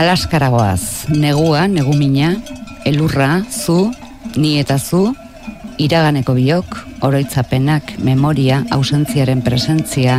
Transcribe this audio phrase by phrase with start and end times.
[0.00, 2.30] Alaskaragoaz, negua, negumina,
[2.88, 3.90] elurra, zu,
[4.32, 5.10] ni eta zu,
[5.76, 10.16] iraganeko biok, oroitzapenak, memoria, ausentziaren presentzia,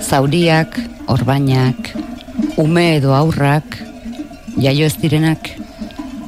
[0.00, 0.80] zauriak,
[1.12, 1.92] orbainak,
[2.56, 3.76] ume edo aurrak,
[4.56, 5.52] jaio ez direnak,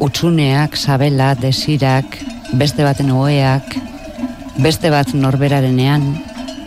[0.04, 2.20] utsuneak, sabela, desirak,
[2.52, 3.78] beste baten oeak,
[4.60, 6.04] beste bat norberarenean,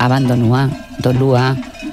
[0.01, 0.65] abandonua,
[0.97, 1.51] dolua,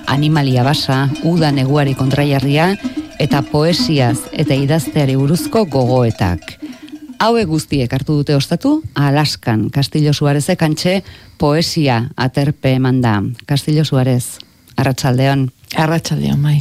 [0.08, 2.72] animalia basa, uda neguari kontraiarria,
[3.18, 6.56] eta poesiaz eta idazteari buruzko gogoetak.
[7.18, 11.02] Haue guztiek hartu dute ostatu, Alaskan, Castillo Suarez ekantxe,
[11.38, 13.16] poesia aterpe eman da.
[13.46, 14.38] Castillo Suarez,
[14.76, 15.48] arratsaldeon.
[15.74, 16.60] Arratsaldeon, bai.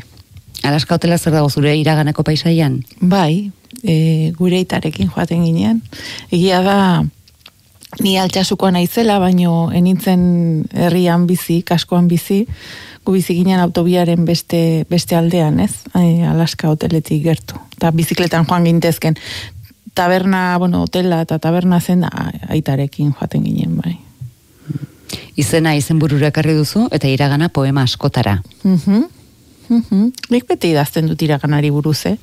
[0.63, 2.81] Alaska hotela zer dago zure iraganeko paisaian?
[2.99, 3.51] Bai,
[3.83, 5.83] e, gure itarekin joaten ginean.
[6.31, 7.05] Egia da,
[8.01, 10.21] ni altxasukoa naizela, baino enintzen
[10.73, 12.43] herrian bizi, kaskoan bizi,
[13.05, 15.71] gu bizi ginen autobiaren beste, beste aldean, ez?
[15.95, 17.59] Ai, Alaska hoteletik gertu.
[17.77, 19.15] Eta bizikletan joan gintezken.
[19.95, 22.03] Taberna, bueno, hotela eta taberna zen
[22.49, 23.97] aitarekin joaten ginen, bai.
[25.37, 28.41] Izena izen ekarri duzu eta iragana poema askotara.
[28.63, 29.03] Mhm.
[29.69, 30.11] Mhm.
[30.29, 32.17] Nik beti idazten dut iraganari buruz, eh?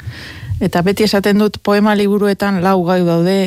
[0.63, 3.39] Eta beti esaten dut poema liburuetan lau gai daude,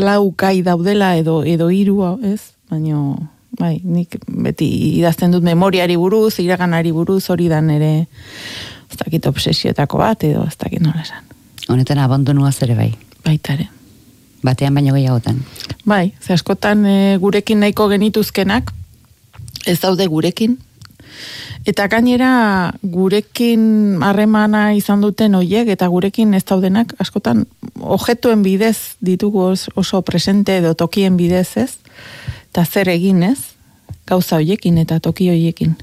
[0.00, 2.54] lau gai daudela edo edo hiru, ez?
[2.70, 3.18] Baino
[3.58, 7.92] bai, nik beti idazten dut memoriari buruz, iraganari buruz, hori dan ere
[8.88, 11.24] ez dakit obsesioetako bat edo ez dakit nola esan.
[11.68, 12.92] Honetan abandonua zere bai.
[13.24, 13.68] Baitare.
[14.42, 15.42] Batean baino gehiagotan.
[15.84, 18.72] Bai, ze askotan e, gurekin nahiko genituzkenak
[19.66, 20.56] ez daude gurekin.
[21.68, 27.44] Eta gainera gurekin harremana izan duten hoiek eta gurekin ez daudenak askotan
[27.80, 31.72] objetuen bidez ditugu oso presente edo tokien bidez ez
[32.48, 33.38] eta zer egin ez,
[34.08, 35.76] gauza hoiekin eta toki hoiekin.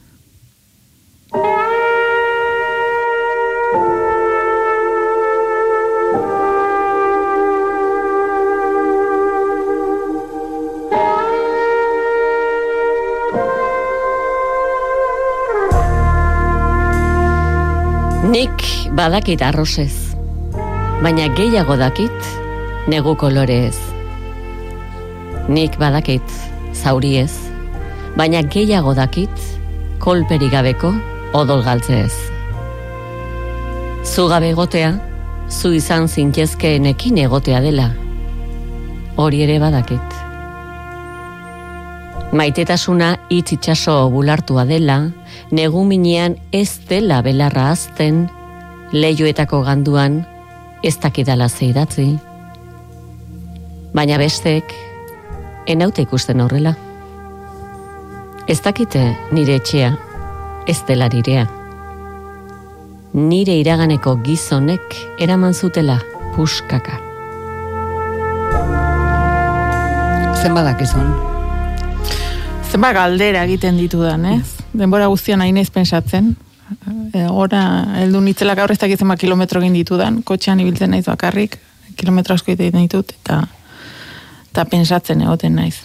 [18.36, 20.12] Nik badakit arrosez,
[21.00, 22.26] baina gehiago dakit
[22.92, 23.78] negu kolorez.
[25.48, 26.34] Nik badakit
[26.76, 27.32] zauri ez,
[28.20, 29.32] baina gehiago dakit
[30.04, 30.92] kolperi gabeko
[31.32, 32.12] odol galtze ez.
[34.04, 34.92] Zu gabe egotea,
[35.48, 37.88] zu izan zintezkeenekin egotea dela,
[39.16, 40.20] hori ere badakit.
[42.36, 45.06] Maitetasuna hitz itxaso bulartua dela,
[45.52, 48.26] neguminean ez dela belarra azten,
[48.92, 50.24] leioetako ganduan
[50.84, 52.08] ez dakidala zeidatzi.
[53.96, 54.74] Baina bestek,
[55.68, 56.76] enaute ikusten horrela.
[58.48, 59.02] Ez dakite
[59.34, 59.94] nire etxea,
[60.68, 61.48] ez dela nirea.
[63.16, 65.98] Nire iraganeko gizonek eraman zutela
[66.36, 67.00] puskaka.
[70.44, 71.08] Zenba gizon?
[72.70, 74.55] Zenba galdera egiten ditudan, ez?
[74.76, 76.36] Denbora guztian hain ez pensatzen.
[77.14, 77.62] E, ora,
[78.02, 81.60] eldu nitzela gaur ez dakit zenba kilometro egin ditudan, kotxean ibiltzen naiz bakarrik,
[81.96, 83.44] kilometro asko egiten ditut, eta
[84.56, 85.76] eta pensatzen egoten naiz.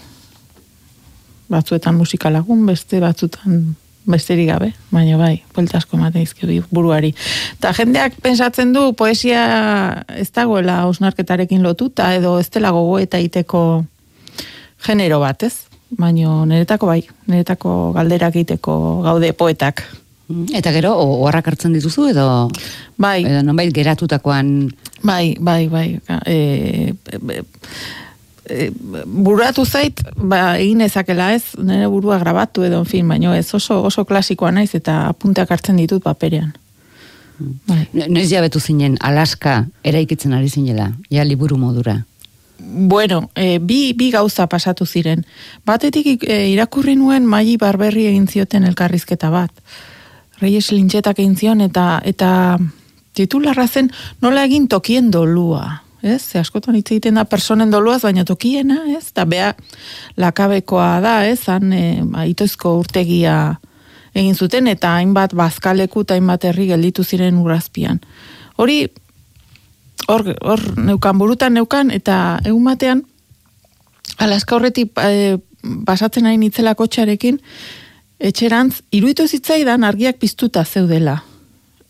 [1.50, 3.74] Batzuetan musika lagun, beste batzutan
[4.10, 6.26] besterik gabe, baina bai, buelta asko ematen
[6.70, 7.12] buruari.
[7.60, 13.84] Ta jendeak pensatzen du poesia ez dagoela osnarketarekin lotuta edo ez dela gogo eta iteko
[14.86, 15.69] genero bat, ez?
[15.98, 19.82] Baina niretako bai, niretako galderak egiteko gaude poetak.
[20.54, 22.26] Eta gero, oharrak hartzen dituzu edo
[22.98, 23.24] bai.
[23.26, 24.70] edo nonbait geratutakoan
[25.02, 25.88] bai, bai, bai.
[26.26, 26.94] E,
[28.46, 28.70] e,
[29.06, 33.82] buratu zait, ba, egin ezakela ez, nire burua grabatu edo, en fin, baino ez oso,
[33.86, 36.52] oso klasikoa naiz eta apunteak hartzen ditut paperean.
[37.66, 37.86] Bai.
[37.96, 42.02] Noiz jabetu zinen, Alaska eraikitzen ari zinela, ja liburu modura.
[42.70, 45.24] Bueno, e, bi, bi gauza pasatu ziren.
[45.66, 49.50] Batetik e, irakurri nuen maili barberri egin zioten elkarrizketa bat.
[50.40, 52.58] Reyes lintxetak egin zion eta, eta
[53.18, 53.90] titularra zen
[54.22, 56.22] nola egin tokien dolua ez?
[56.22, 59.10] Ze askotan hitz egiten da personen doluaz, baina tokiena, ez?
[59.14, 59.52] Da bea
[60.16, 61.42] lakabekoa da, ez?
[61.48, 61.84] Han e,
[62.32, 63.36] itoizko urtegia
[64.14, 68.00] egin zuten eta hainbat bazkaleku eta hainbat herri gelditu ziren urrazpian.
[68.56, 68.82] Hori
[70.08, 73.04] hor, hor neukan burutan neukan eta egun batean
[74.18, 77.40] alaska horretik e, basatzen ari nitzela kotxarekin
[78.20, 81.16] etxerantz iruditu zitzaidan argiak piztuta zeudela.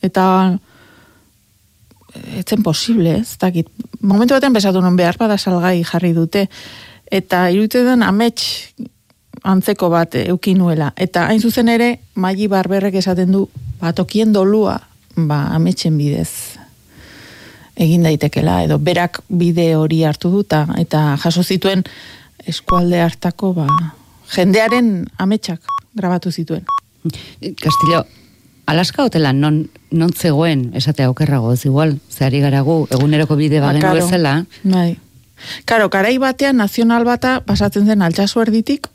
[0.03, 0.25] Eta
[2.39, 3.69] etzen posible, ez dakit.
[4.01, 6.47] Momentu batean besatu non behar bada salgai jarri dute.
[7.11, 8.73] Eta irute den amets
[9.43, 10.93] antzeko bat eukinuela.
[10.97, 13.47] Eta hain zuzen ere, maili barberrek esaten du,
[13.81, 14.79] batokien dolua,
[15.17, 16.60] ba, ametsen bidez.
[17.81, 21.85] Egin daitekela edo berak bide hori hartu duta eta jaso zituen
[22.47, 23.67] eskualde hartako ba,
[24.35, 25.61] jendearen ametsak
[25.97, 26.65] grabatu zituen.
[27.41, 28.05] Castillo,
[28.67, 33.97] Alaska hotela non, non zegoen esatea okerrago ez igual, zehari garagu eguneroko bide Ba, bagen
[33.97, 34.99] bezala, Bai.
[35.65, 38.91] Karo, karai batean nazional bata pasatzen zen altsasu erditik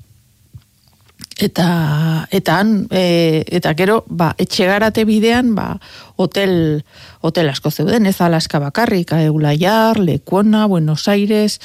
[1.37, 5.79] eta eta han e, eta gero ba etxegarate bidean ba
[6.15, 6.83] hotel
[7.19, 11.59] hotel asko zeuden ez Alaska bakarrik Eulaiar, Lekuona, Buenos Aires,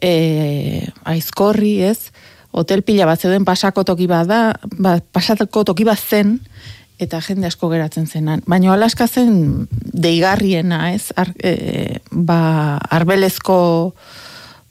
[0.00, 2.12] e, Aizkorri, ez?
[2.50, 4.40] Hotel pila bat zeuden pasako toki bat da,
[4.78, 6.38] ba, pasako toki bat zen
[6.98, 8.44] eta jende asko geratzen zenan.
[8.46, 11.10] Baina Alaska zen deigarriena, ez?
[11.16, 13.94] Ar, e, ba, arbelezko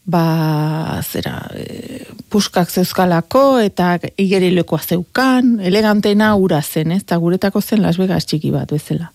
[0.06, 7.04] ba, zera, e, puskak zeuzkalako eta igerilekoa zeukan, elegantena ura zen, ez?
[7.04, 9.12] Eta guretako zen Las Vegas txiki bat bezala.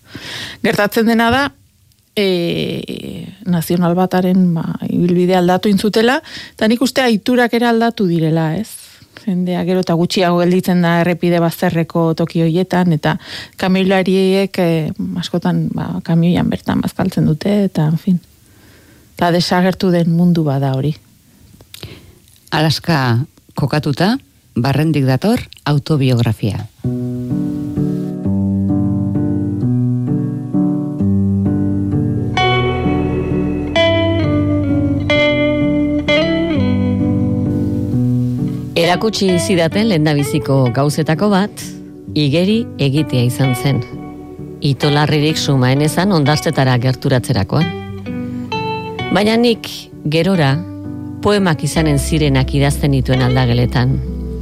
[0.64, 1.44] Gertatzen dena da,
[2.16, 6.20] e, nazional bataren ba, ibilbide aldatu intzutela,
[6.56, 8.70] eta nik uste aiturak ere aldatu direla, ez?
[9.18, 13.18] Jendea gero eta gutxiago gelditzen da errepide bazterreko toki hoietan, eta
[13.60, 14.70] kamioilariek e,
[15.20, 18.18] askotan ba, kamioian bertan bazkaltzen dute, eta, en fin,
[19.18, 20.92] eta desagertu den mundu bada hori.
[22.54, 23.26] Alaska
[23.58, 24.12] kokatuta,
[24.54, 26.60] barrendik dator autobiografia.
[38.78, 41.66] Erakutsi zidaten lehendabiziko gauzetako bat,
[42.14, 43.82] igeri egitea izan zen.
[44.62, 47.87] Itolarririk sumaen ezan ondartzetara gerturatzerakoan.
[49.08, 49.64] Baina nik
[50.12, 50.50] gerora
[51.24, 53.94] poemak izanen zirenak idazten dituen aldageletan,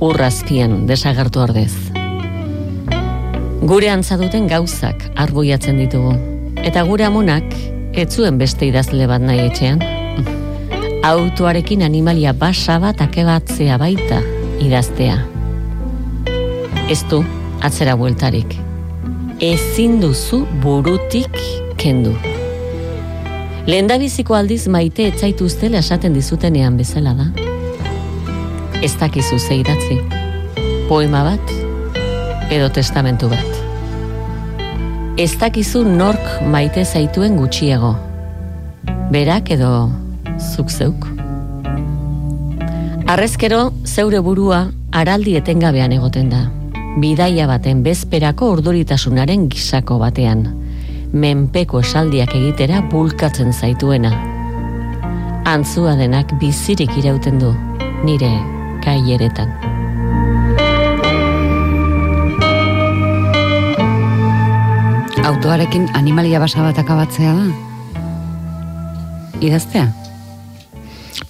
[0.03, 1.71] urrazpian desagertu ordez.
[3.63, 6.17] Gure antza duten gauzak arbuiatzen ditugu,
[6.67, 7.47] eta gure amonak
[7.95, 9.85] ez zuen beste idazle bat nahi etxean.
[11.07, 14.19] Autoarekin animalia basa bat akebatzea baita
[14.67, 15.21] idaztea.
[16.91, 17.23] Ez du
[17.63, 18.59] atzera bueltarik.
[19.39, 21.39] Ezin duzu burutik
[21.79, 22.17] kendu.
[23.67, 27.25] Lehendabiziko aldiz maite etzaituztela esaten dizutenean bezala da.
[28.79, 29.97] Ez dakizu ze idatzi.
[30.87, 31.51] Poema bat
[32.55, 33.57] edo testamentu bat.
[35.19, 37.97] Ez dakizu nork maite zaituen gutxiego.
[39.11, 39.71] Berak edo
[40.39, 41.09] zuk zeuk.
[43.11, 44.61] Arrezkero zeure burua
[44.93, 46.45] araldi etengabean egoten da.
[47.03, 50.47] Bidaia baten bezperako orduritasunaren gisako batean.
[51.17, 54.11] Menpeko esaldiak egitera bulkatzen zaituena.
[55.49, 57.53] Antzua denak bizirik irauten du,
[58.05, 58.29] nire
[58.85, 59.55] kaieretan.
[65.27, 67.47] Autoarekin animalia basa bat akabatzea da?
[69.41, 69.87] Idaztea?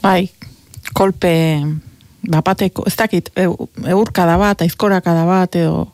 [0.02, 0.26] Bai,
[0.94, 1.30] kolpe
[2.26, 5.86] bapateko, ez dakit, eu- eurkada bat, aizkorakada bat, edo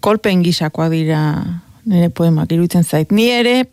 [0.00, 1.22] kolpen gisakoa dira
[1.86, 3.12] nire poemak iruditzen zait.
[3.14, 3.68] Ni ere,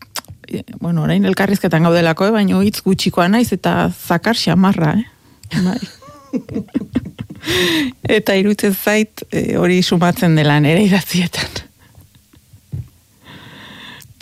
[0.79, 5.05] bueno, orain elkarrizketan gaudelako, eh, baina hitz gutxikoa naiz eta zakar xamarra, eh?
[5.63, 5.79] Bai.
[8.17, 11.61] eta iruditzen zait e, hori sumatzen dela nire idatzietan.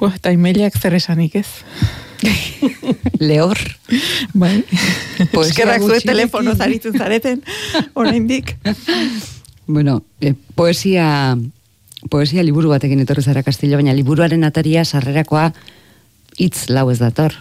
[0.01, 1.47] Pues, eta imeliak zer esanik ez.
[3.21, 3.59] Lehor?
[4.33, 4.63] Bai.
[5.31, 6.09] Poesia Eskerrak zuen gutxirekin.
[6.09, 7.43] telefono zaritzen zareten,
[7.93, 8.55] oraindik.
[9.67, 11.37] Bueno, eh, poesia,
[12.09, 15.51] poesia liburu batekin etorri zara Castillo, baina liburuaren ataria sarrerakoa
[16.39, 17.35] hitz lau ez dator.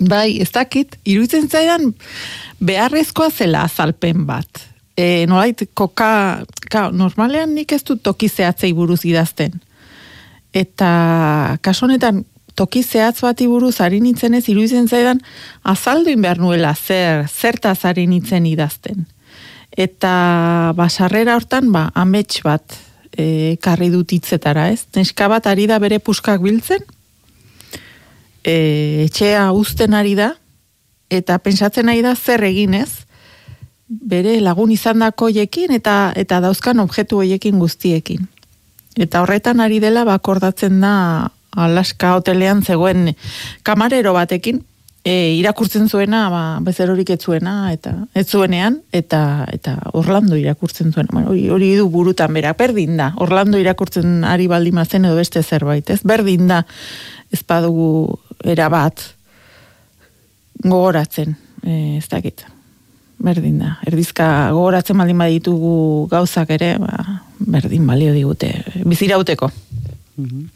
[0.00, 1.92] Bai, ez dakit, iruditzen zaidan
[2.58, 4.64] beharrezkoa zela azalpen bat.
[4.98, 9.60] E, nolait, koka, ka, normalean nik ez dut toki zehatzei buruz idazten.
[10.54, 12.24] Eta kasu honetan
[12.54, 15.20] toki zehatz bati buruz ari nintzen ez iruditzen zaidan
[15.62, 19.06] azalduin behar nuela zer, zertaz ari nintzen idazten.
[19.74, 22.78] Eta basarrera hortan, ba, amets bat
[23.16, 24.84] e, karri dut hitzetara, ez?
[24.96, 26.82] Neska bat ari da bere puskak biltzen,
[28.44, 30.34] e, etxea uzten ari da,
[31.10, 33.04] eta pentsatzen ari da zer eginez,
[33.88, 38.26] bere lagun izandako hoiekin eta eta dauzkan objektu hoiekin guztiekin.
[38.96, 40.94] Eta horretan ari dela bakordatzen da
[41.54, 43.14] Alaska hotelean zegoen
[43.62, 44.62] kamarero batekin,
[45.04, 51.08] e, irakurtzen zuena, ba, bezerorik ez eta ez zuenean, eta eta Orlando irakurtzen zuena.
[51.12, 53.12] Bueno, hori, hori du burutan bera, berdin da.
[53.16, 56.00] Orlando irakurtzen ari baldin zen edo beste zerbait, ez?
[56.02, 56.64] Berdin da
[57.30, 59.00] ez badugu erabat
[60.64, 62.46] gogoratzen, e, ez dakit.
[63.18, 63.78] Berdin da.
[63.86, 68.54] Erdizka gogoratzen baldin baditugu gauzak ere, ba, berdin balio digute.
[68.84, 69.50] Bizirauteko.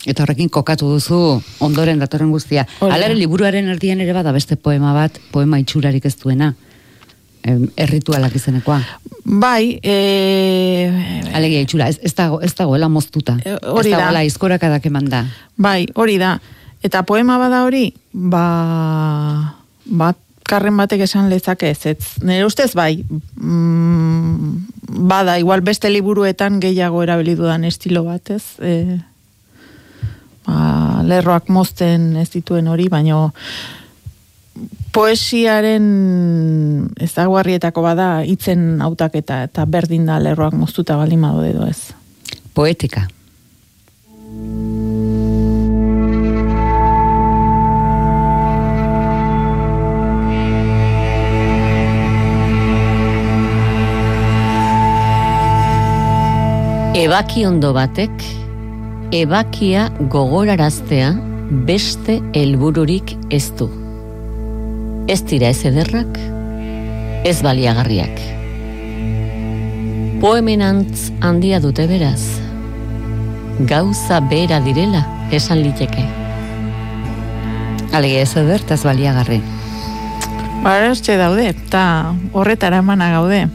[0.06, 1.18] Eta horrekin kokatu duzu
[1.64, 2.64] ondoren datorren guztia.
[2.80, 6.52] Alare liburuaren erdian ere bada beste poema bat, poema itxurarik ez duena.
[7.42, 8.78] Erritualak izenekoa.
[9.28, 9.96] Bai, e,
[11.36, 13.36] Alegia itxura, ez, ez, dago, ez dagoela moztuta.
[13.44, 14.04] E, hori ez da.
[14.04, 15.24] dagoela izkorakadak eman da.
[15.56, 16.38] bai, hori da.
[16.84, 18.44] Eta poema bada hori, ba,
[19.84, 22.14] bat karren batek esan lezake ez, ez.
[22.24, 23.04] Nire ustez bai,
[23.36, 28.44] mm, bada, igual beste liburuetan gehiago erabili dudan estilo bat, ez?
[28.62, 28.98] E,
[30.48, 33.28] ba, lerroak mozten ez dituen hori, baino
[34.92, 35.84] poesiaren
[37.04, 41.92] ezaguarrietako bada hitzen hautaketa eta berdin da lerroak moztuta baldin badaude edo ez.
[42.54, 43.06] Poetika.
[56.98, 58.24] Ebaki ondo batek,
[59.12, 61.12] ebakia gogoraraztea
[61.64, 63.68] beste helbururik ez du.
[65.08, 66.18] Ez dira ez ederrak,
[67.24, 68.20] ez baliagarriak.
[70.20, 72.20] Poemenantz handia dute beraz.
[73.64, 76.04] Gauza bera direla esan liteke.
[77.96, 79.40] Alegia ez eder, eta ez baliagarri.
[80.60, 83.46] Ba, daude, eta horretara emana gaude.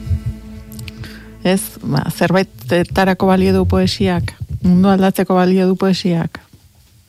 [1.43, 6.39] Ez, ba, zerbaitetarako balio du poesiak, mundu aldatzeko balio du poesiak.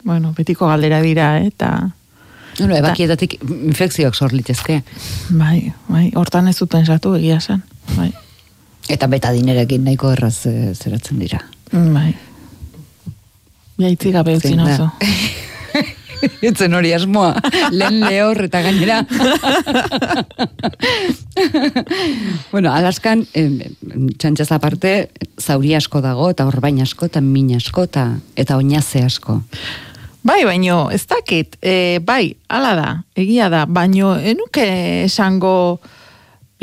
[0.05, 1.91] Bueno, betiko galdera dira, eh, eta
[2.59, 4.83] Bueno, ebakietatik infekzioak sor litezke.
[5.31, 7.63] bai, bai, hortan ez dut pensatu egia zen.
[7.97, 8.13] Bai,
[8.89, 11.41] Eta betadinerekin nahiko erraz eh, zeratzen dira.
[11.73, 12.15] bai.
[13.79, 14.65] Jaitzi gabe utzi Zein da.
[14.65, 14.91] nauzu.
[16.49, 17.35] Etzen hori asmoa,
[17.71, 19.05] lehen lehor eta gainera.
[22.53, 23.59] bueno, alaskan, em,
[24.19, 24.95] txantxaz aparte,
[25.41, 28.05] zauri asko dago, eta orbain asko, eta min asko, eta,
[28.37, 29.41] eta oinaze asko.
[30.25, 34.65] Bai, baino, ez dakit, e, bai, hala da, egia da, baino, enuke
[35.05, 35.81] esango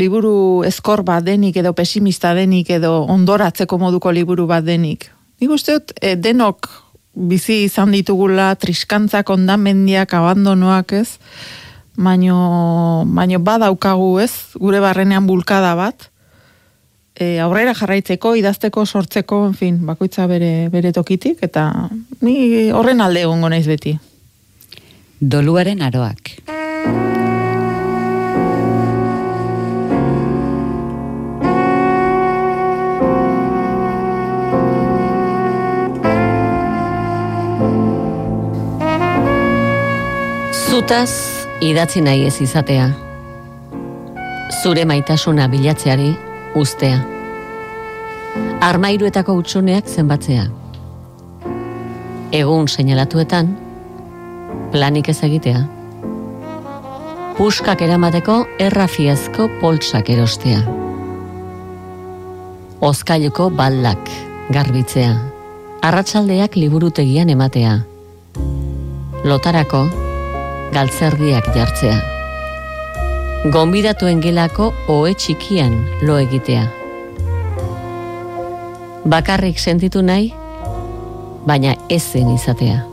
[0.02, 5.12] liburu eskor bat denik edo pesimista denik edo ondoratzeko moduko liburu bat denik.
[5.42, 6.70] Nik uste dut, e, denok
[7.14, 11.10] bizi izan ditugula triskantzak, ondamendiak, abandonoak ez,
[11.96, 16.08] baino, baino badaukagu ez, gure barrenean bulkada bat,
[17.16, 21.68] e, aurrera jarraitzeko, idazteko, sortzeko, en fin, bakoitza bere, bere tokitik, eta
[22.22, 23.98] ni horren alde egongo naiz beti.
[25.22, 26.36] Doluaren aroak.
[40.82, 41.14] Zutaz
[41.62, 42.88] idatzi nahi ez izatea.
[44.64, 46.08] Zure maitasuna bilatzeari
[46.58, 46.96] ustea.
[48.66, 50.48] Armairuetako utxuneak zenbatzea.
[52.34, 53.54] Egun seinalatuetan,
[54.74, 55.62] planik ez egitea.
[57.38, 60.66] Puskak eramateko errafiazko poltsak erostea.
[62.82, 64.16] Ozkailuko baldak
[64.50, 65.14] garbitzea.
[65.86, 67.84] Arratsaldeak liburutegian ematea.
[69.22, 69.86] Lotarako
[70.72, 71.98] galtzerdiak jartzea.
[73.52, 75.74] Gonbidatuen gelako ohe txikian
[76.06, 76.68] lo egitea.
[79.12, 80.30] Bakarrik sentitu nahi,
[81.48, 82.84] baina ezen izatea.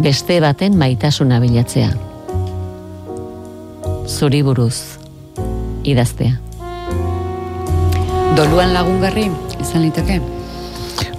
[0.00, 1.92] Beste baten maitasuna bilatzea.
[4.10, 4.98] Zuri buruz,
[5.86, 6.34] idaztea.
[8.36, 9.28] Doluan lagungarri,
[9.60, 10.18] izan liteke?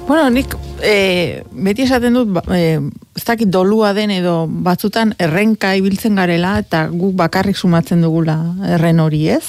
[0.08, 2.80] Bueno, nik e, beti esaten dut, e,
[3.16, 8.38] ez dakit dolua den edo batzutan errenka ibiltzen garela eta guk bakarrik sumatzen dugula
[8.78, 9.46] erren hori ez.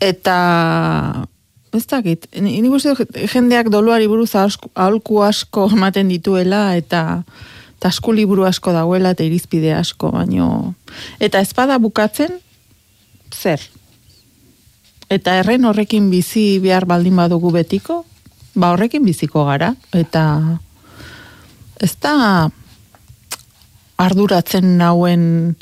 [0.00, 1.26] Eta
[1.74, 7.22] ez dakit, ni- dut jendeak doluari buruz aholku asko ematen dituela eta
[7.84, 10.74] asko liburu asko dagoela eta irizpide asko, baino
[11.20, 12.38] eta ezpada bukatzen
[13.28, 13.60] zer?
[15.12, 18.04] Eta erren horrekin bizi behar baldin badugu betiko,
[18.54, 20.24] ba horrekin biziko gara, eta
[21.80, 22.50] ez da
[23.96, 25.54] arduratzen nauen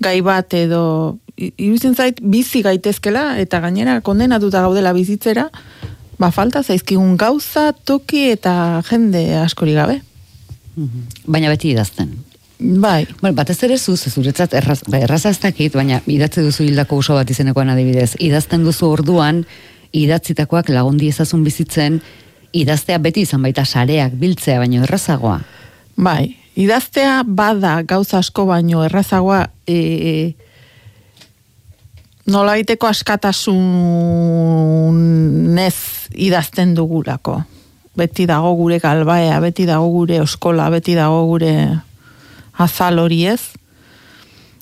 [0.00, 5.48] gai bat edo iruditzen zait bizi gaitezkela eta gainera kondenatuta gaudela bizitzera,
[6.20, 10.00] ba falta zaizkigun gauza, toki eta jende askori gabe.
[11.26, 12.12] Baina beti idazten.
[12.60, 16.66] Bai, Bueno, batez ere zu, ze zuretzat erraz, ba, erraza ez dakit, baina idatzi duzu
[16.66, 18.18] hildako oso bat izenekoan adibidez.
[18.20, 19.46] Idazten duzu orduan,
[19.96, 22.02] idatzitakoak lagundi ezazun bizitzen,
[22.52, 25.40] idaztea beti izan baita sareak biltzea, baino errazagoa.
[26.00, 30.32] Bai, idaztea bada gauza asko baino errazagoa e,
[32.30, 33.38] nolabaiteko askatasunez
[36.14, 37.42] idazten dugulako.
[37.96, 41.80] beti dago gure galbaea, beti dago gure oskola, beti dago gure
[42.56, 43.40] azal hori ez.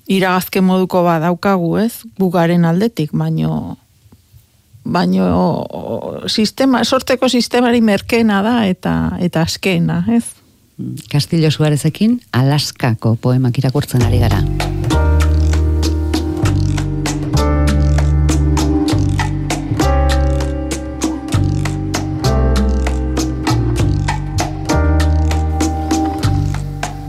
[0.08, 3.76] Iragazke moduko badaukagu ez, bugaren aldetik, baino
[4.92, 5.66] baino
[6.26, 10.24] sistema, sorteko sistemari merkena da eta eta askena, ez?
[11.10, 14.42] Castillo Suarezekin Alaskako poemak irakurtzen ari gara.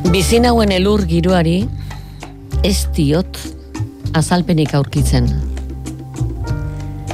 [0.09, 1.62] Bizin hauen elur giroari
[2.65, 3.38] ez diot
[4.17, 5.49] azalpenik aurkitzen.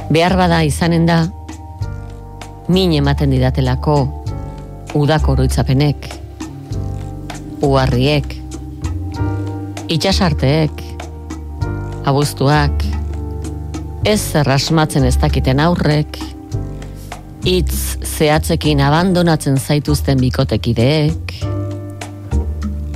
[0.06, 1.24] Behar bada izanen da,
[2.70, 3.96] min ematen didatelako
[4.94, 6.06] udako oroitzapenek,
[7.66, 8.36] uharriek,
[9.90, 10.84] itxasarteek,
[12.06, 12.86] abuztuak,
[14.06, 16.22] ez zerrasmatzen ez dakiten aurrek,
[17.42, 21.36] hitz zehatzekin abandonatzen zaituzten bikotekideek,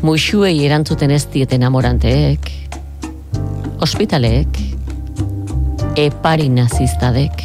[0.06, 2.52] muixuei erantzuten ez dieten amoranteek,
[3.82, 4.69] ospitaleek,
[5.96, 7.42] epari nazistadek.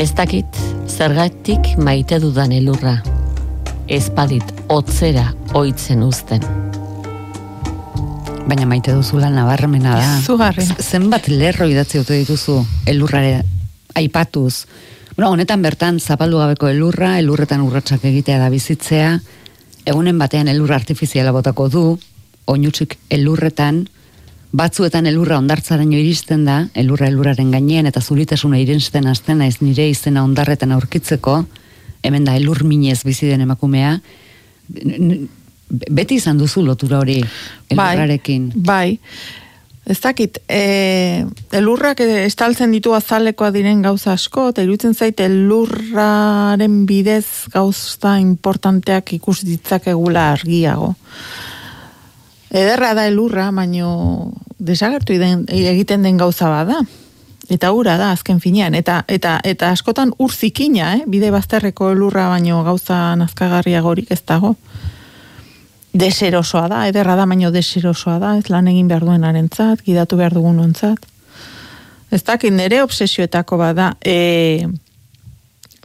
[0.00, 0.46] Ez dakit
[0.88, 2.98] zergatik maite dudan elurra,
[3.88, 6.44] ezpadit otzera oitzen uzten.
[8.50, 10.06] Baina maite duzula nabarmena da.
[10.22, 10.64] Izugarri.
[10.64, 12.56] Z- Zenbat lerro idatzi ote dituzu
[12.90, 13.42] elurrare
[13.94, 14.64] aipatuz.
[15.16, 19.18] Bueno, honetan bertan zapaldu gabeko elurra, elurretan urratsak egitea da bizitzea,
[19.84, 21.84] egunen batean elur artifiziala botako du,
[22.46, 23.84] oinutsik elurretan,
[24.56, 30.24] batzuetan elurra ondartzaraino iristen da, elurra elurraren gainean eta zuritasuna irensten hasten naiz nire izena
[30.26, 31.44] ondarretan aurkitzeko,
[32.02, 33.98] hemen da elur minez bizi den emakumea,
[35.70, 37.20] beti izan duzu lotura hori
[37.70, 38.50] elurrarekin.
[38.56, 38.98] Bai,
[39.90, 41.24] Ez dakit, e,
[41.56, 49.40] elurrak estaltzen ditu azalekoa diren gauza asko, eta iruditzen zait elurraren bidez gauza importanteak ikus
[49.48, 50.92] ditzakegula argiago.
[52.50, 56.80] Ederra da elurra, baino desagertu den, egiten den gauza bada.
[57.50, 61.04] Eta ura da azken finean, eta, eta, eta askotan ur zikina, eh?
[61.10, 64.54] bide bazterreko elurra baino gauza nazkagarriagorik ez dago
[65.92, 70.34] deserosoa da, ederra da, baino deserosoa da, ez lan egin behar duen arentzat, gidatu behar
[70.34, 71.06] dugun ontzat.
[72.10, 74.66] Ez dakit, nire obsesioetako bada, e,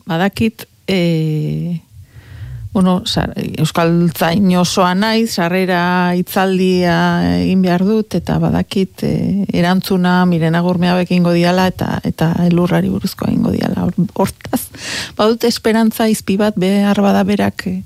[0.06, 1.00] badakit, e,
[2.76, 3.04] bueno,
[3.58, 6.96] Euskal Zain osoa naiz, sarrera itzaldia
[7.38, 9.12] egin behar dut, eta badakit e,
[9.56, 13.86] erantzuna mirena gurmea egingo diala, eta eta elurrari buruzko egingo diala.
[14.20, 14.60] Hortaz,
[15.16, 17.78] badut esperantza izpi bat behar bada berak, e,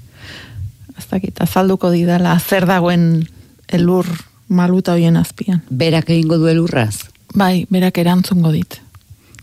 [0.97, 3.27] ez dakit, azalduko didala, zer dagoen
[3.69, 4.09] elur
[4.49, 5.61] maluta hoien azpian.
[5.69, 7.11] Berak egingo du elurraz?
[7.37, 8.81] Bai, berak erantzungo dit.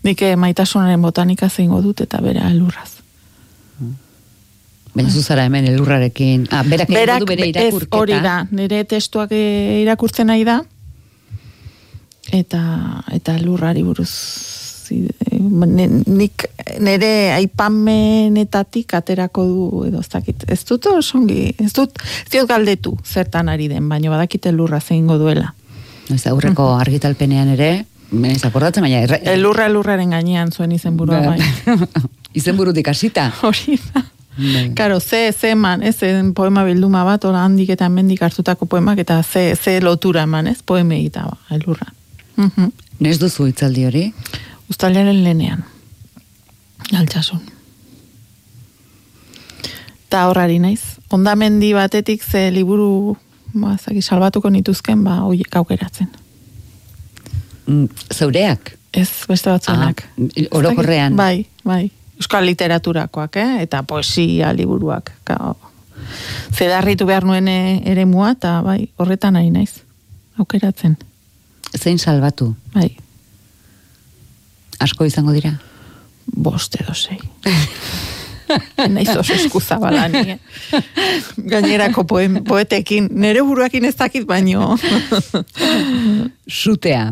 [0.03, 2.96] Nik eh, maitasunaren botanika zeingo dut eta bera elurraz.
[4.97, 6.47] Baina zuzara hemen elurrarekin.
[6.49, 6.89] Ah, berak,
[7.21, 7.99] du bere irakurketa.
[7.99, 10.63] hori da, nire testuak eh, irakurtzen nahi da,
[12.33, 12.61] eta,
[13.13, 14.09] eta elurrari buruz
[14.89, 16.47] eh, nik
[16.81, 20.47] nire aipamenetatik aterako du edo ez dakit.
[20.49, 25.21] Ez dut osongi, ez dut, ez diot galdetu zertan ari den, baina badakit elurra zeingo
[25.21, 25.53] duela.
[26.09, 27.71] Ez aurreko argitalpenean ere,
[28.33, 29.05] ez akordatzen, baina...
[29.05, 31.39] Erre, Elurra elurraren gainean zuen izenburua bai.
[32.39, 33.31] Izenburutik hasita.
[33.43, 34.07] Hori da.
[34.75, 35.97] Karo, ze, ze eman, ez,
[36.33, 40.61] poema bilduma bat, ora handik eta mendik hartutako poemak, eta ze, ze lotura eman, ez,
[40.65, 41.91] poeme eta ba, elurra.
[42.35, 42.71] Mhm.
[42.99, 44.13] Nez duzu itzaldi hori?
[44.69, 45.63] Uztailaren lenean.
[46.93, 47.41] Altsasun.
[50.09, 50.81] Ta horrari naiz.
[51.11, 53.17] Ondamendi batetik ze liburu
[53.53, 56.09] ba, zaki, salbatuko nituzken, ba, hoiek aukeratzen.
[57.67, 58.75] Mm, Zeureak?
[58.91, 60.03] Ez beste batzuenak.
[60.17, 61.15] Ah, orokorrean.
[61.15, 61.91] Bai, bai.
[62.17, 63.61] Euskal literaturakoak, eh?
[63.61, 65.11] eta poesia liburuak.
[65.23, 65.55] Kao.
[66.53, 69.83] Zedarritu behar nuen eh, eremua, eta bai, horretan ari naiz.
[70.39, 70.97] Aukeratzen.
[71.77, 72.53] Zein salbatu?
[72.73, 72.91] Bai,
[74.79, 75.55] Asko izango dira?
[76.35, 77.17] bost edo sei.
[78.95, 80.81] Naiz oso eskuzabala ni, eh?
[81.51, 84.77] Gainerako poem, poetekin, nere buruakin ez dakit baino.
[86.47, 87.09] Sutea.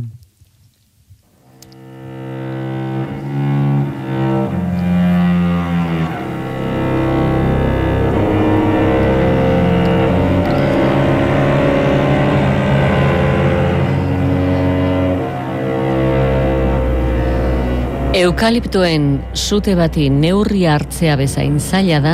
[18.15, 22.13] Eukaliptoen sute bati neurria hartzea bezain zaila da,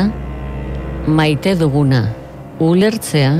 [1.06, 2.00] maite duguna
[2.66, 3.36] ulertzea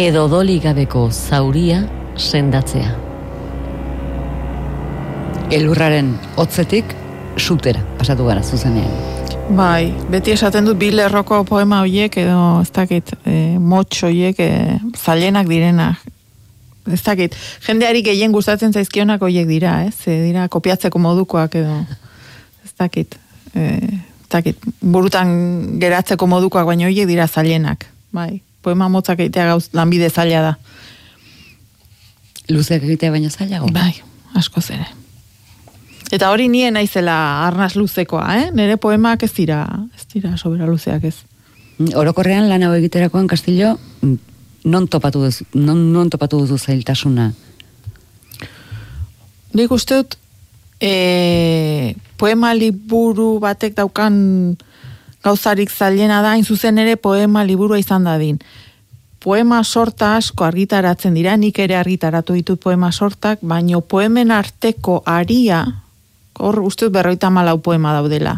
[0.00, 1.82] edo doli gabeko zauria
[2.16, 2.94] sendatzea.
[5.52, 6.96] Elurraren hotzetik,
[7.36, 8.96] sutera, pasatu gara zuzenean.
[9.60, 14.52] Bai, beti esaten dut bi lerroko poema hoiek edo ez dakit, e, motx hoiek e,
[14.96, 16.00] zailenak direnak.
[16.92, 17.34] Ez dakit,
[17.66, 19.96] jendeari gehien gustatzen zaizkionak hoiek dira, ez?
[20.06, 21.80] E, dira kopiatzeko modukoak edo
[22.64, 23.16] ez dakit.
[23.54, 25.32] E, ez dakit, burutan
[25.82, 27.88] geratzeko modukoak, baina hoiek dira zailenak.
[28.14, 30.54] Bai, poema motzak egitea gauz lanbide zaila da.
[32.52, 33.72] Luzeak egitea baina zailago.
[33.74, 33.92] Bai,
[34.38, 34.86] asko ere.
[36.14, 37.16] Eta hori nien naizela
[37.48, 38.50] arnaz luzekoa, eh?
[38.54, 39.64] Nere poemak ez dira,
[39.96, 41.16] ez dira sobera luzeak ez.
[41.98, 43.74] Orokorrean lan hau egiterakoan Castillo
[44.66, 47.30] non topatu duzu, non, non topatu duzu zailtasuna?
[49.54, 50.16] Nik uste dut
[50.82, 54.16] e, poema liburu batek daukan
[55.22, 58.40] gauzarik zailena da, hain zuzen ere poema liburua izan dadin.
[59.22, 65.64] Poema sorta asko argitaratzen dira, nik ere argitaratu ditut poema sortak, baino poemen arteko aria,
[66.38, 68.36] hor uste dut berroita malau poema daudela.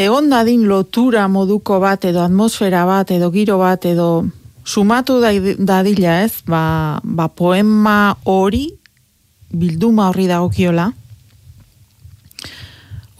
[0.00, 4.24] Egon dadin lotura moduko bat, edo atmosfera bat, edo giro bat, edo
[4.64, 8.64] sumatu dadila ez, ba, ba poema hori,
[9.52, 10.86] bilduma horri dagokiola,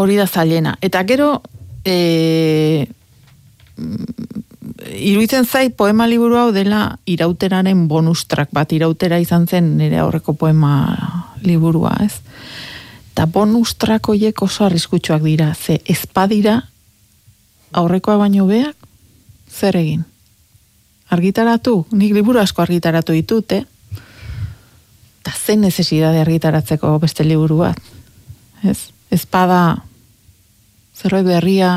[0.00, 0.72] hori da zailena.
[0.80, 1.42] Eta gero,
[1.84, 2.86] e,
[4.88, 10.72] iruditzen zai poema liburu hau dela irauteraren bonustrak bat irautera izan zen nire aurreko poema
[11.44, 12.14] liburua, ez?
[13.12, 16.69] Eta bonustrak hoiek oso arriskutsuak dira, ze ezpadira
[17.72, 18.76] aurrekoa baino beak,
[19.50, 20.04] zer egin?
[21.10, 23.64] Argitaratu, nik liburu asko argitaratu ditut, eh?
[25.20, 27.80] Eta zen necesidade argitaratzeko beste liburu bat,
[28.64, 28.78] ez?
[29.10, 29.82] Ezpada
[30.94, 31.72] zerbait berria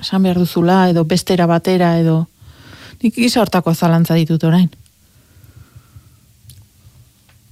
[0.00, 2.26] esan behar duzula, edo bestera batera, edo
[3.02, 4.70] nik gisa hortako zalantza ditut orain.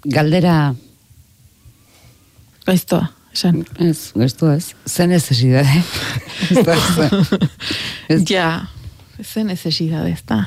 [0.06, 0.74] Galdera,
[2.66, 3.64] Gaiztoa, esan.
[3.78, 5.82] ez, gestu ez, zen necesidade.
[8.30, 8.66] Ja,
[9.22, 10.44] zen necesidade, ez da.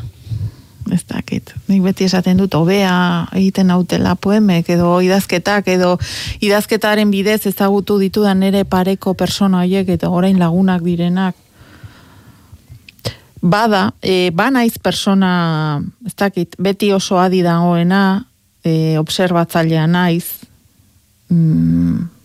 [0.90, 1.54] Ez dakit.
[1.68, 5.98] Nik beti esaten dut, hobea egiten nautela poemek, edo idazketak, edo
[6.42, 11.38] idazketaren bidez ezagutu ditudan nere pareko persona horiek, eta orain lagunak direnak.
[13.40, 18.26] Bada, e, banaiz persona, ez dakit, beti oso adi dagoena,
[18.64, 20.26] e, observatzailea naiz,
[21.30, 22.19] mm,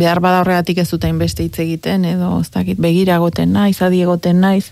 [0.00, 4.02] behar bada horregatik ez dut hainbeste hitz egiten, edo ez dakit, begira egoten naiz, adi
[4.02, 4.70] egoten naiz.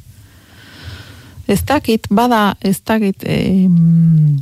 [1.49, 4.39] Ez dakit, bada, ez dakit, em,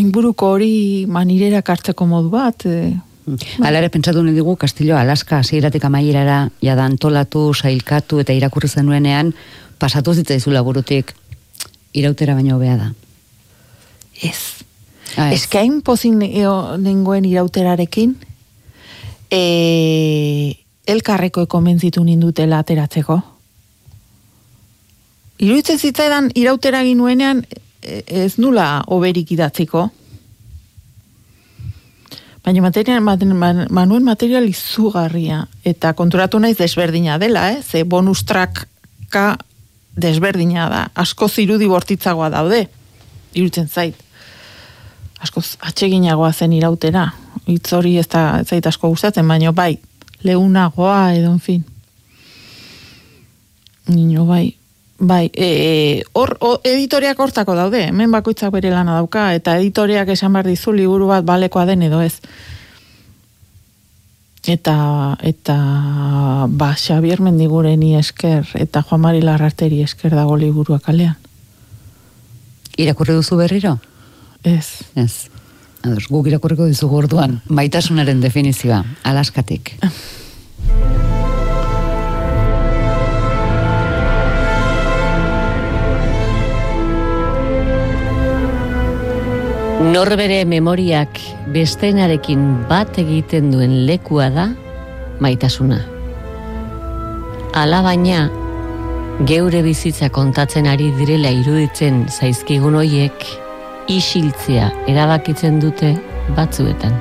[0.00, 2.96] inguruko hori manirera kartzeko modu bat, e,
[3.62, 9.34] Hala ere pentsatu nahi digu Castillo Alaska hasieratik amaierara jada antolatu, sailkatu eta irakurri zenuenean
[9.78, 11.12] pasatu zitzaizula burutik
[11.94, 12.88] irautera baino hobea da.
[14.22, 14.64] ez.
[15.16, 18.16] Ah, Ez hain pozin nengoen irauterarekin,
[19.30, 23.20] e, elkarreko konbentzitu nindutela ateratzeko.
[25.40, 27.44] Iruditzen zitzaidan irautera ginuenean
[27.82, 29.88] e, ez nula oberik idatziko.
[32.44, 35.46] Baina material, man- man- manuen material izugarria.
[35.64, 37.62] Eta konturatu naiz desberdina dela, eh?
[37.62, 39.38] Ze bonus tracka
[39.96, 40.90] desberdina da.
[40.94, 42.68] Asko zirudi bortitzagoa daude.
[43.34, 43.96] Iruditzen zait
[45.20, 47.12] askoz atseginagoa zen irautera.
[47.46, 49.78] Hitz hori ez da ez zait asko gustatzen, baino bai,
[50.22, 51.64] leunagoa edo en fin.
[53.88, 54.56] Nino bai.
[55.00, 60.34] Bai, e, hor, o, editoriak hortako daude, hemen bakoitzak bere lana dauka, eta editoriak esan
[60.36, 62.18] behar dizu liburu bat balekoa den edo ez.
[64.44, 65.56] Eta, eta,
[66.52, 71.16] ba, Xabier Mendigureni esker, eta Juan Mari Larrarteri esker dago liburua kalean.
[72.76, 73.78] Irakurri duzu berriro?
[74.44, 74.84] Ez.
[74.96, 75.29] Ez.
[75.80, 79.72] Ados, guk irakurriko dizugu orduan, maitasunaren definizioa, Alaskatik.
[89.90, 91.16] Norbere memoriak
[91.56, 94.50] bestenarekin bat egiten duen lekua da
[95.24, 95.80] maitasuna.
[97.56, 98.26] Alabaina,
[99.26, 103.24] geure bizitza kontatzen ari direla iruditzen zaizkigun hoiek
[103.90, 105.94] isiltzea erabakitzen dute
[106.36, 106.94] batzuetan.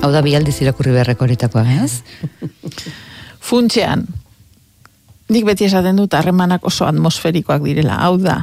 [0.00, 2.00] Hau da bialdiz irakurri beharreko horitakoa, ez?
[3.46, 4.06] Funtxean,
[5.32, 7.98] nik beti esaten dut harremanak oso atmosferikoak direla.
[8.06, 8.38] Hau da,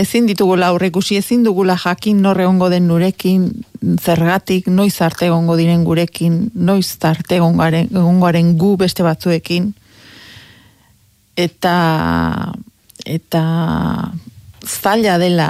[0.00, 3.44] ezin ditugula aurrekusi, ezin dugula jakin nor egongo den nurekin,
[4.00, 9.70] zergatik, noiz arte egongo diren gurekin, noiz arte egongoaren gu beste batzuekin.
[11.38, 11.76] Eta
[13.10, 14.12] eta
[14.66, 15.48] zaila dela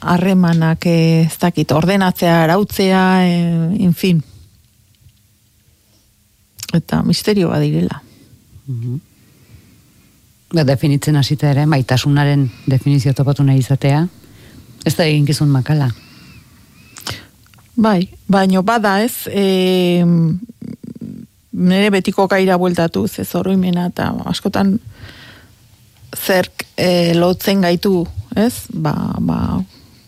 [0.00, 4.22] harremanak ez dakit, ordenatzea, arautzea, en fin.
[6.72, 8.00] Eta misterio badirela.
[10.52, 14.06] Ba, definitzen hasita ere, maitasunaren definizio topatu nahi izatea,
[14.84, 15.90] ez da eginkizun makala.
[17.76, 20.04] Bai, baino bada ez, e,
[21.52, 24.78] nire betiko gaira bueltatu, ze zoroimena eta askotan
[26.16, 28.66] zerk e, lotzen gaitu, ez?
[28.72, 29.38] Ba, ba,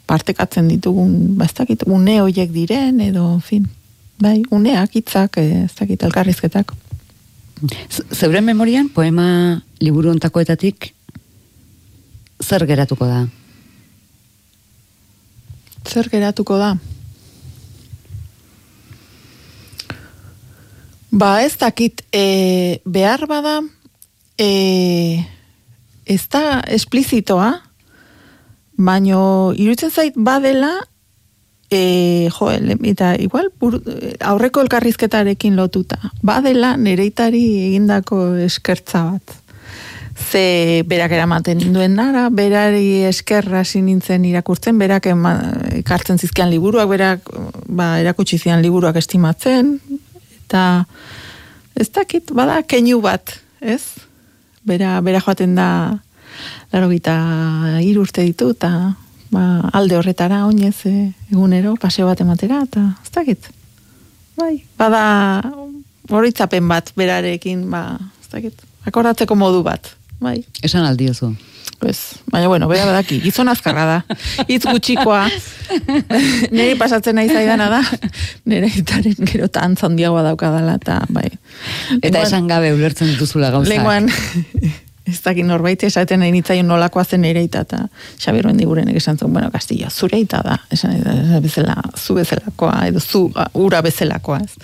[0.06, 3.68] partekatzen ditugun, ba, ez dakit, une hoiek diren, edo, en fin,
[4.20, 6.74] bai, uneak, hitzak, e, ez dakit, elkarrizketak.
[8.12, 10.90] Zeure memorian, poema liburu ontakoetatik,
[12.42, 13.22] zer geratuko da?
[15.88, 16.74] Zer geratuko da?
[21.14, 23.60] Ba, ez dakit, e, behar bada,
[24.36, 25.22] e,
[26.06, 27.52] ez da esplizitoa,
[28.76, 30.72] baino iruditzen zait badela,
[31.70, 32.50] e, jo,
[32.90, 33.80] eta igual buru,
[34.20, 39.40] aurreko elkarrizketarekin lotuta, badela nereitari egindako eskertza bat.
[40.14, 47.30] Ze berak eramaten duen nara, berari eskerra hasi nintzen irakurtzen, berak ekartzen zizkian liburuak, berak
[47.66, 49.74] ba, erakutsi zian liburuak estimatzen,
[50.44, 50.84] eta
[51.74, 53.82] ez dakit, bada keinu bat, ez?
[54.64, 55.68] Bera, bera joaten da,
[56.72, 57.14] laro gita
[58.00, 58.94] urte ditu, eta
[59.30, 60.94] ba, alde horretara oinez e,
[61.30, 63.50] egunero, paseo bat ematera, eta ez dakit.
[64.38, 65.02] Bai, bada
[66.10, 70.40] horitzapen bat berarekin, ba, ez dakit, akordatzeko modu bat, bai.
[70.62, 71.34] Esan aldiozu.
[71.78, 74.16] Pues, baina bueno, bera badaki, gizon azkarra da.
[74.48, 75.26] Itz gutxikoa.
[76.54, 77.82] Neri pasatzen nahi zaidana da.
[78.48, 81.26] Nere itaren gero eta antza handiagoa daukadala, eta bai.
[81.28, 83.72] Eta Lenguan- esan gabe ulertzen dituzula gauzak.
[83.72, 84.08] Lenguan,
[85.06, 87.82] ez dakit norbait esaten nahi nitzaion nolakoa zen nire ita, eta
[88.20, 93.00] Xabier Mendigurenek esan zuen, bueno, Castillo, zure ita da, esan esan bezala, zu bezalakoa, edo
[93.00, 94.54] zu uh, ura bezalakoa, ez.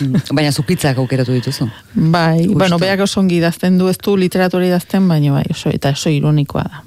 [0.00, 1.68] Mm, Baina zupitzak aukeratu dituzu.
[1.94, 2.58] Bai, Justo.
[2.58, 6.12] bueno, beak oso ongi idazten du, ez du literatura idazten, baina bai, oso, eta oso
[6.12, 6.82] ironikoa da.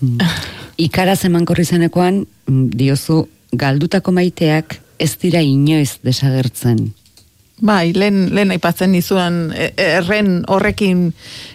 [0.86, 6.92] Ikaraz emankorri zenekoan, mm, diozu, galdutako maiteak ez dira inoiz desagertzen.
[7.66, 11.10] Bai, lehen, lehen aipatzen nizuan e- erren horrekin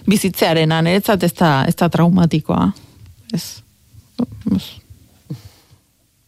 [0.10, 2.72] bizitzearena, niretzat ez da, ez da traumatikoa.
[3.34, 3.46] Ez.
[4.56, 4.68] Ez.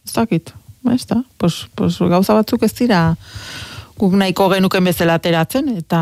[0.06, 0.54] Ez dakit.
[0.82, 1.22] Ba, ez da.
[1.38, 3.02] Pues, pues gauza batzuk ez dira
[3.98, 6.00] guk nahiko genuken bezala ateratzen, eta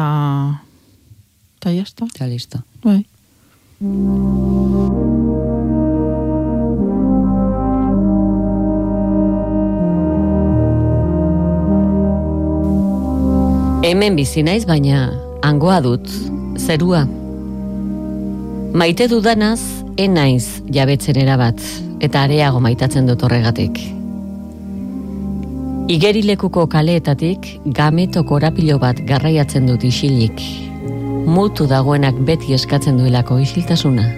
[1.56, 2.08] eta jazta.
[2.14, 2.62] Eta listo.
[2.84, 3.02] Bai.
[13.86, 15.12] Hemen bizi naiz baina
[15.46, 16.08] hangoa dut,
[16.58, 17.04] zerua.
[18.74, 19.60] Maite dudanaz,
[20.02, 21.62] enaiz jabetzen erabat,
[22.02, 23.78] eta areago maitatzen dut horregatik.
[25.94, 27.46] Igerilekuko kaleetatik
[27.78, 30.42] gameto korapilo bat garraiatzen dut isilik.
[31.30, 34.10] Mutu dagoenak beti eskatzen duelako isiltasuna.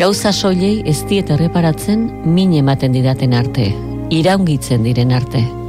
[0.00, 3.74] Gauza soilei ez diet erreparatzen min ematen didaten arte,
[4.08, 5.59] iraungitzen diren arte.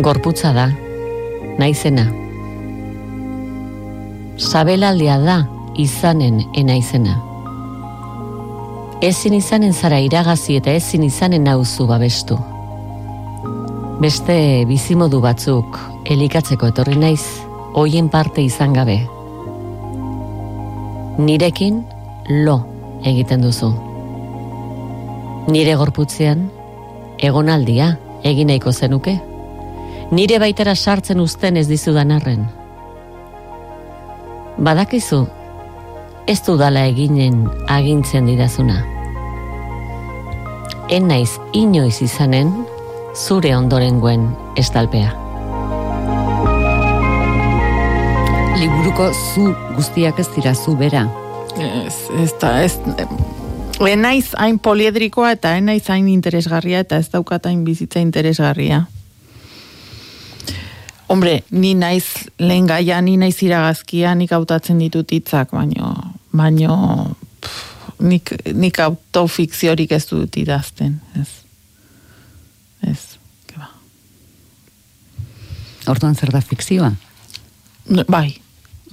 [0.00, 0.70] Gorputza da,
[1.58, 2.06] naizena.
[4.40, 5.42] Sabelaldia da,
[5.76, 7.18] izanen enaizena.
[9.04, 12.38] Ezin izanen zara iragazi eta ezin izanen nauzu babestu.
[14.00, 15.76] Beste bizimodu batzuk
[16.08, 17.26] elikatzeko etorri naiz,
[17.76, 19.02] hoien parte izan gabe.
[21.20, 21.82] Nirekin
[22.46, 22.60] lo
[23.04, 23.74] egiten duzu.
[25.52, 26.48] Nire gorputzean,
[27.20, 29.20] egonaldia egin nahiko zenuke
[30.10, 32.46] nire baitara sartzen uzten ez dizudan arren.
[34.58, 35.22] Badakizu,
[36.26, 38.82] ez dudala eginen agintzen didazuna.
[40.90, 42.52] En naiz inoiz izanen,
[43.14, 44.26] zure ondorenguen
[44.58, 45.14] estalpea.
[48.60, 51.06] Liburuko zu guztiak ez dira zu bera.
[51.56, 52.76] Ez, ez da, ez...
[53.80, 58.84] Enaiz hain poliedrikoa eta enaiz hain interesgarria eta ez daukat hain bizitza interesgarria.
[61.10, 62.06] Hombre, ni naiz
[62.38, 65.90] lehen gaia, ni naiz iragazkia, nik hautatzen ditut hitzak, baino,
[66.30, 66.76] baino,
[67.42, 71.26] pff, nik, nik autofikziorik ez dut idazten, ez.
[72.86, 73.00] Ez,
[73.50, 73.66] ke ba.
[75.90, 76.92] Orduan zer da fikzioa?
[78.06, 78.28] Bai,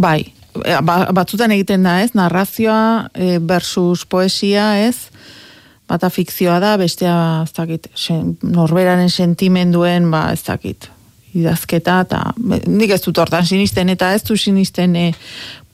[0.02, 0.20] bai.
[0.66, 2.16] E, Ba, batzutan egiten da, ez?
[2.18, 5.12] Narrazioa e, versus poesia, ez?
[5.86, 10.90] Bata fikzioa da, bestea, ez dakit, sen, norberaren sentimenduen, ba, ez dakit,
[11.36, 12.22] idazketa, eta
[12.68, 15.12] nik ez dut hortan sinisten, eta ez du sinisten e,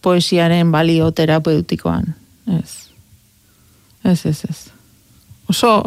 [0.02, 2.14] poesiaren balio terapeutikoan.
[2.60, 2.90] Ez.
[4.04, 4.60] Ez, ez, ez.
[5.50, 5.84] Oso,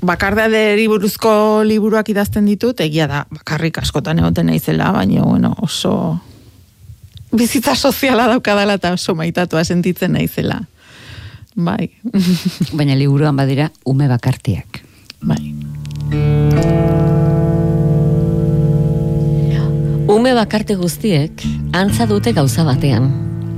[0.00, 6.20] bakardaderi buruzko liburuak idazten ditut, egia da, bakarrik askotan egoten naizela, baina, bueno, oso
[7.36, 10.60] bizitza soziala daukadala eta oso maitatua sentitzen naizela.
[11.56, 11.90] Bai.
[12.72, 14.82] Baina liburuan badira ume bakartiak.
[15.20, 17.09] bai.
[20.10, 23.04] Ume bakarte guztiek antza dute gauza batean.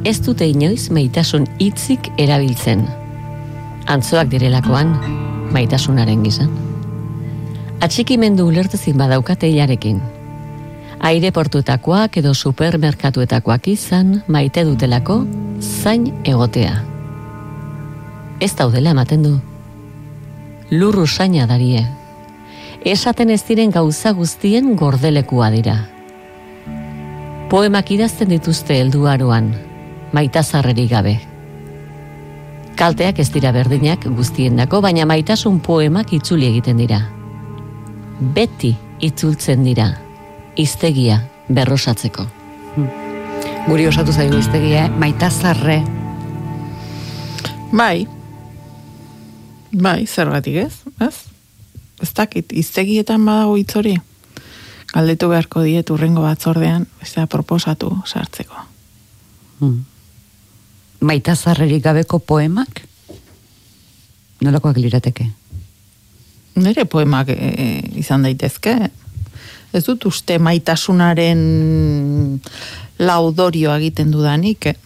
[0.05, 2.83] Ez dute inoiz maitasun hitzik erabiltzen.
[3.88, 4.91] Antzoak direlakoan,
[5.55, 6.51] maitasunaren gizan.
[7.81, 10.03] Atxikimendu ulertezin badaukate hilarekin.
[11.01, 15.23] Aireportuetakoak edo supermerkatuetakoak izan maite dutelako
[15.61, 16.77] zain egotea.
[18.45, 19.33] Ez daudela ematen du.
[20.69, 21.87] Lurru saina darie.
[22.85, 25.81] Esaten ez diren gauza guztien gordelekua dira.
[27.53, 29.51] Poemak idazten dituzte helduaroan,
[30.17, 31.11] maitazarrerik gabe.
[32.81, 37.03] Kalteak ez dira berdinak guztiendako, baina maitasun poemak itzuli egiten dira.
[38.38, 38.71] Beti
[39.05, 39.91] itzultzen dira,
[40.57, 41.19] iztegia
[41.53, 42.25] berrosatzeko.
[43.67, 44.95] Guri osatu zaigu iztegia, eh?
[45.03, 45.83] maitazarre.
[47.69, 48.07] Bai.
[49.77, 50.73] Bai, zergatik ez?
[51.05, 51.12] Ez?
[52.01, 53.99] Ez dakit, iztegietan badago hitz hori.
[54.92, 58.55] Galdetu beharko diet urrengo batzordean, ez proposatu sartzeko.
[59.61, 59.85] Hmm.
[61.00, 62.83] Maitazarrerik gabeko poemak?
[64.42, 65.31] Nolakoak lirateke?
[66.55, 68.76] Nire poemak e, izan daitezke.
[69.72, 71.40] Ez dut uste maitasunaren
[73.00, 74.66] laudorio egiten dudanik.
[74.66, 74.76] Eh?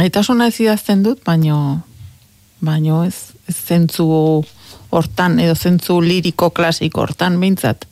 [0.00, 1.82] Maitasuna ez idazten dut, baino,
[2.64, 4.08] baino ez, ez zentzu
[4.90, 7.86] hortan, edo zentzu liriko klasiko hortan behintzat.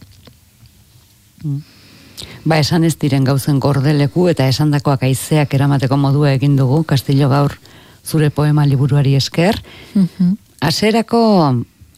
[2.44, 7.57] Ba, esan ez diren gauzen gordeleku eta esandakoak aizeak eramateko modua egin dugu, Kastillo gaur
[8.05, 9.61] zure poema liburuari esker.
[10.61, 11.22] Aserako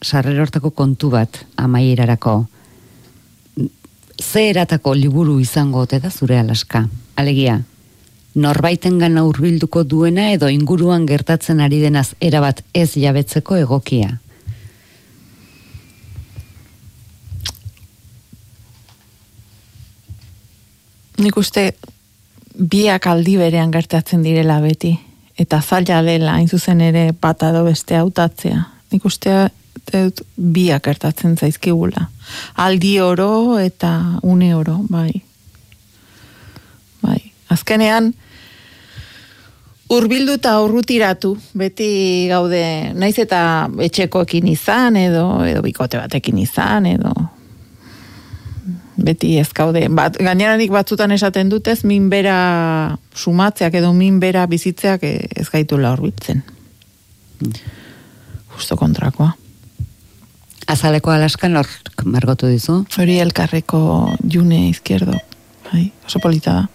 [0.03, 2.45] sarrerortako kontu bat amaierarako.
[4.21, 6.87] Ze eratako liburu izango ote da zure alaska?
[7.15, 7.61] Alegia,
[8.35, 14.19] norbaiten gana hurbilduko duena edo inguruan gertatzen ari denaz erabat ez jabetzeko egokia.
[21.17, 21.73] Nik uste
[22.53, 24.93] biak aldi berean gertatzen direla beti.
[25.39, 28.63] Eta zaila dela, hain zuzen ere bata edo beste hautatzea.
[28.93, 29.49] Nik uste
[29.91, 32.07] dut biak gertatzen zaizkigula.
[32.61, 35.11] Aldi oro eta une oro, bai.
[37.03, 37.19] Bai.
[37.53, 38.13] Azkenean,
[39.93, 41.89] urbildu eta urrutiratu, beti
[42.29, 42.63] gaude,
[42.97, 47.13] naiz eta etxekoekin izan, edo, edo bikote batekin izan, edo
[48.97, 49.85] beti ez gaude.
[49.89, 56.43] Bat, gaineranik batzutan esaten dutez, minbera sumatzeak edo minbera bizitzeak ez gaitula horbitzen.
[58.53, 59.33] Justo kontrakoa.
[60.69, 61.67] Azaleko alaskan hor
[62.05, 62.83] margotu dizu?
[62.97, 63.79] Hori elkarreko
[64.23, 65.17] june izquierdo.
[65.71, 66.69] Bai, oso polita da.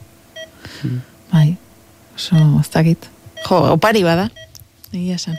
[1.33, 1.57] Bai,
[2.17, 3.09] oso ez dakit.
[3.47, 4.29] Jo, opari bada.
[4.93, 5.39] Egia esan.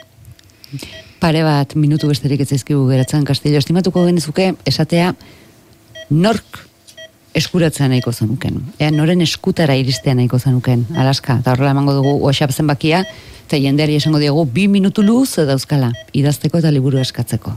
[1.19, 3.59] Pare bat minutu besterik ez zaizkigu geratzen Kastillo.
[3.59, 5.13] Estimatuko genizuke esatea
[6.09, 6.68] nork
[7.39, 8.61] eskuratzea nahiko zenuken.
[8.79, 11.39] Ea, noren eskutara iristea nahiko zenuken, Alaska.
[11.41, 13.03] Eta horrela emango dugu WhatsApp zenbakia,
[13.47, 17.55] eta jendeari esango diogu bi minutu luz dauzkala, idazteko eta liburu eskatzeko.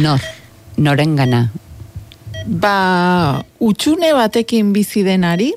[0.00, 0.22] Nor,
[0.78, 1.48] noren gana.
[2.46, 5.52] Ba, utxune batekin bizi denari,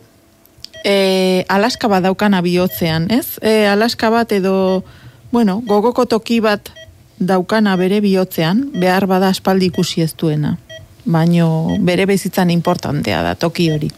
[0.84, 3.39] e, Alaska bat daukana bihotzean, ez?
[3.41, 4.84] E, Alaska bat edo,
[5.32, 6.73] bueno, gogoko toki bat
[7.19, 10.58] daukana bere bihotzean, behar bada aspaldi ikusi ez duena.
[11.05, 13.89] Baino bere bezitzan importantea da toki hori.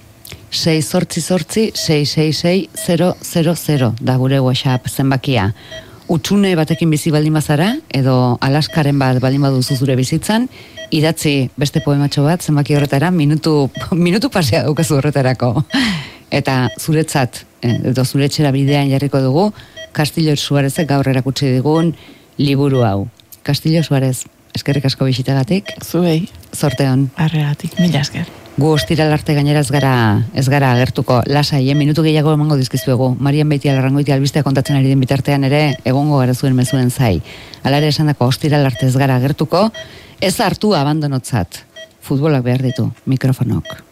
[0.56, 5.54] 6 sortzi sortzi 666 da gure WhatsApp zenbakia.
[6.08, 10.48] Utxune batekin bizi baldin bazara, edo alaskaren bat baldin baduzu zure bizitzan,
[10.94, 13.70] idatzi beste poematxo bat zenbaki horretara, minutu,
[14.08, 15.64] minutu pasea daukazu horretarako.
[16.32, 19.52] Eta zuretzat, eh, edo zure etxera bidean jarriko dugu,
[19.96, 21.94] Castillo Suarezek gaur erakutsi digun
[22.38, 23.08] liburu hau.
[23.44, 24.26] Castillo Suarez,
[24.56, 27.10] eskerrik asko bisitagatik, Zuei, zorteon.
[27.16, 28.26] arregatik, mila esker.
[28.58, 31.22] Gu ostiral arte gainera ez gara, ez gara agertuko.
[31.28, 33.18] Lasai, eh, minutu gehiago emango dizkizuegu.
[33.20, 37.22] Marian Beiti alarrangoiti albistea kontatzen ari den bitartean ere, egongo gara zuen mezuen zai.
[37.64, 39.72] Hala ere esan dako ostiral arte ez gara agertuko,
[40.22, 41.66] ez hartu abandonotzat.
[42.02, 43.85] Futbolak behar ditu, mikrofonok.